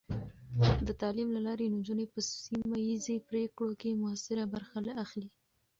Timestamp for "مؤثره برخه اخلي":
4.01-5.29